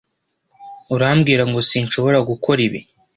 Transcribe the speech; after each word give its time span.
Urambwira 0.95 1.43
ngo 1.49 1.59
sinshobora 1.69 2.19
gukora 2.29 2.59
ibi? 2.67 2.79